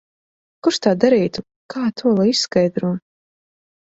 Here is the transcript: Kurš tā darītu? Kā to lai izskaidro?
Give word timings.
Kurš 0.67 0.79
tā 0.85 0.93
darītu? 1.03 1.43
Kā 1.75 1.83
to 2.03 2.15
lai 2.21 2.27
izskaidro? 2.31 2.93